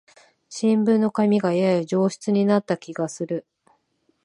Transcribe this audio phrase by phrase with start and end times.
[0.49, 3.45] 新聞の紙がやや上質になった気がする